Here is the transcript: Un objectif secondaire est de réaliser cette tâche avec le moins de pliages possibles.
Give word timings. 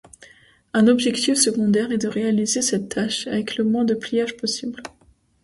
Un 0.73 0.87
objectif 0.87 1.35
secondaire 1.37 1.91
est 1.91 1.99
de 1.99 2.07
réaliser 2.07 2.63
cette 2.63 2.89
tâche 2.89 3.27
avec 3.27 3.57
le 3.57 3.63
moins 3.65 3.85
de 3.85 3.93
pliages 3.93 4.35
possibles. 4.35 4.81